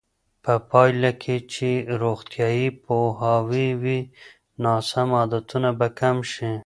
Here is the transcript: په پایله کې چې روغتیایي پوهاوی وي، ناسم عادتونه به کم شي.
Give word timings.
په 0.43 0.53
پایله 0.69 1.11
کې 1.23 1.35
چې 1.53 1.69
روغتیایي 2.01 2.69
پوهاوی 2.83 3.69
وي، 3.81 3.99
ناسم 4.63 5.09
عادتونه 5.19 5.69
به 5.79 5.87
کم 5.99 6.17
شي. 6.31 6.51